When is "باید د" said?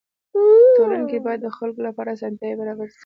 1.25-1.47